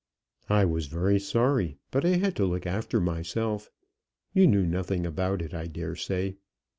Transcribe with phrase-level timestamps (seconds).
[0.49, 3.69] "I was very sorry, but I had to look after myself.
[4.33, 6.37] You knew nothing about it, I dare say."